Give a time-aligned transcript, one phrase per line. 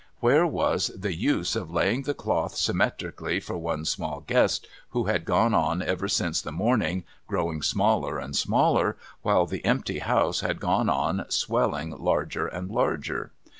[0.19, 5.25] Where was the use of laying the cloth symmetrically for one small guest, who had
[5.25, 10.59] gone on ever since the morning growing smaller and smaller, while the empty house had
[10.59, 13.31] gone on swelling larger and larger